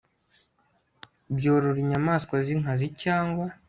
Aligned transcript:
byorora 1.35 1.79
inyamaswa 1.83 2.35
z 2.45 2.47
inkazi 2.55 2.87
cyangwa 3.01 3.45